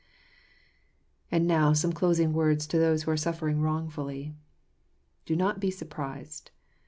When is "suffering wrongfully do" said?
3.17-5.35